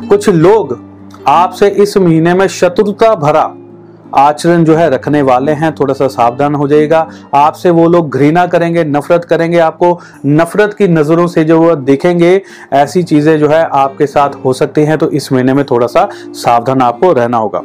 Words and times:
कुछ 0.00 0.28
लोग 0.28 0.78
आपसे 1.28 1.68
इस 1.68 1.96
महीने 1.96 2.34
में 2.34 2.46
शत्रुता 2.48 3.14
भरा 3.14 3.52
आचरण 4.14 4.64
जो 4.64 4.74
है 4.74 4.88
रखने 4.90 5.20
वाले 5.22 5.52
हैं। 5.52 5.74
थोड़ा 5.74 5.94
सा 5.94 6.06
सावधान 6.08 6.54
हो 6.54 6.66
जाएगा 6.68 6.98
आपसे 7.34 7.70
वो 7.70 7.86
लोग 7.88 8.10
घृणा 8.10 8.46
करेंगे, 8.46 8.84
नफरत 8.84 9.24
करेंगे, 9.24 9.58
आपको 9.58 9.98
नफरत 10.26 10.74
की 10.74 10.88
नज़रों 10.88 11.26
से 11.26 11.44
जो 11.44 11.58
वो 11.60 11.74
देखेंगे, 11.76 12.40
ऐसी 12.72 13.02
चीज़ें 13.02 13.38
जो 13.38 13.48
है 13.48 13.62
आपके 13.64 14.06
साथ 14.06 14.44
हो 14.44 14.52
सकती 14.52 14.84
हैं। 14.84 14.98
तो 14.98 15.10
इस 15.10 15.32
महीने 15.32 15.54
में 15.54 15.64
थोड़ा 15.64 15.86
सा 15.86 16.08
सावधान 16.34 16.82
आपको 16.82 17.12
रहना 17.12 17.36
होगा। 17.36 17.62